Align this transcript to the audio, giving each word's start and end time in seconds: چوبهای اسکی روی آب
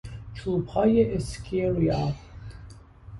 چوبهای 0.33 1.13
اسکی 1.15 1.65
روی 1.65 1.91
آب 1.91 2.13